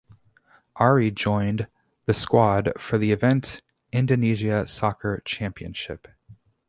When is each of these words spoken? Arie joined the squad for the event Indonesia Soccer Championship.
Arie 0.79 1.11
joined 1.11 1.67
the 2.07 2.13
squad 2.15 2.71
for 2.79 2.97
the 2.97 3.11
event 3.11 3.61
Indonesia 3.93 4.65
Soccer 4.65 5.21
Championship. 5.25 6.07